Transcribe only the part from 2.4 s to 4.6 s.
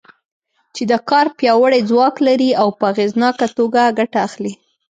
او په اغېزناکه توګه ګټه اخلي.